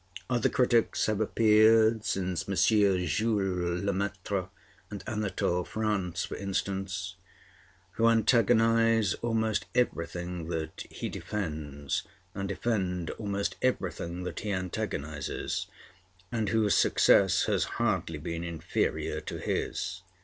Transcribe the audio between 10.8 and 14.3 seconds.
he defends and defend almost everything